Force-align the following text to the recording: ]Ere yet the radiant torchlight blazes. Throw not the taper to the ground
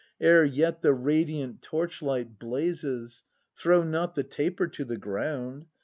]Ere 0.19 0.43
yet 0.43 0.81
the 0.81 0.95
radiant 0.95 1.61
torchlight 1.61 2.39
blazes. 2.39 3.23
Throw 3.55 3.83
not 3.83 4.15
the 4.15 4.23
taper 4.23 4.67
to 4.67 4.83
the 4.83 4.97
ground 4.97 5.67